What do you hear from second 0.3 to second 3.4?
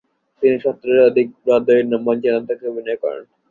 তিনি সত্তরের অধিক ব্রডওয়ে মঞ্চনাটকে অভিনয় করেন।